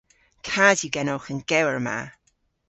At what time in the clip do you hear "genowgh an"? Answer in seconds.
0.95-1.39